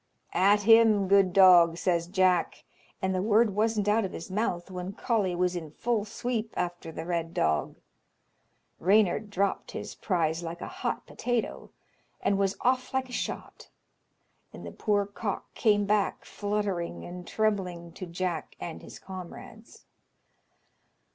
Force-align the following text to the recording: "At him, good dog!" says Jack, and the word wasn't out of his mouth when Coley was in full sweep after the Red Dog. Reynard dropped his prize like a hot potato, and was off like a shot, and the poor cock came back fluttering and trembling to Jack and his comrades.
"At 0.33 0.63
him, 0.63 1.07
good 1.07 1.31
dog!" 1.31 1.77
says 1.77 2.07
Jack, 2.07 2.63
and 3.03 3.13
the 3.13 3.21
word 3.21 3.53
wasn't 3.55 3.87
out 3.87 4.03
of 4.03 4.13
his 4.13 4.31
mouth 4.31 4.71
when 4.71 4.93
Coley 4.93 5.35
was 5.35 5.55
in 5.55 5.69
full 5.69 6.05
sweep 6.05 6.55
after 6.57 6.91
the 6.91 7.05
Red 7.05 7.35
Dog. 7.35 7.75
Reynard 8.79 9.29
dropped 9.29 9.73
his 9.73 9.93
prize 9.93 10.41
like 10.41 10.59
a 10.59 10.67
hot 10.81 11.05
potato, 11.05 11.69
and 12.19 12.39
was 12.39 12.57
off 12.61 12.95
like 12.95 13.09
a 13.09 13.13
shot, 13.13 13.69
and 14.51 14.65
the 14.65 14.71
poor 14.71 15.05
cock 15.05 15.53
came 15.53 15.85
back 15.85 16.25
fluttering 16.25 17.05
and 17.05 17.27
trembling 17.27 17.91
to 17.91 18.07
Jack 18.07 18.55
and 18.59 18.81
his 18.81 18.97
comrades. 18.97 19.85